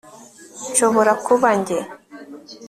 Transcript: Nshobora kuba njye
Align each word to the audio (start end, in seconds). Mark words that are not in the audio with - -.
Nshobora 0.71 1.11
kuba 1.25 1.49
njye 1.59 1.79